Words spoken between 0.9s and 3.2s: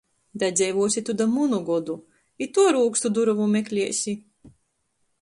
tu da munu godu, i tu ar ūkstu